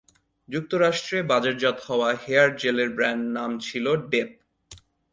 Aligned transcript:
যুক্তরাষ্ট্রে 0.49 1.17
বাজারজাত 1.23 1.77
হওয়া 1.87 2.09
হেয়ার 2.23 2.49
জেলের 2.57 2.89
ব্র্যান্ড 2.89 3.23
নাম 3.37 3.51
ছিল 3.59 3.85
‘ডেপ’। 4.11 4.29